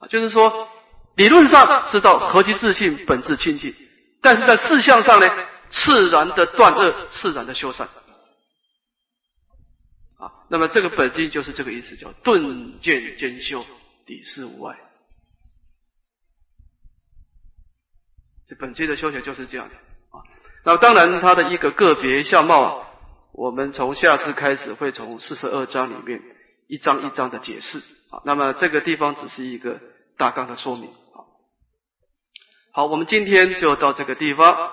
[0.01, 0.69] 啊，就是说
[1.17, 3.75] 理论上知道何其自信本质清净，
[4.23, 5.27] 但是在事相上呢，
[5.71, 7.89] 自然的断恶，自然的修善。
[10.19, 13.65] 啊，那么这个本经就是这个意思，叫顿渐兼修，
[14.05, 14.77] 底事无碍。
[18.47, 20.21] 这本经的修学就是这样子啊。
[20.65, 22.85] 那当然，它的一个个别相貌，
[23.33, 26.21] 我们从下次开始会从四十二章里面
[26.67, 28.21] 一章一章的解释啊。
[28.27, 29.81] 那么这个地方只是一个
[30.19, 30.93] 大纲的说明。
[32.73, 34.71] 好，我们今天就到这个地方，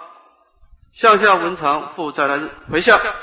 [0.94, 2.40] 向下文长复再来
[2.72, 3.00] 回向。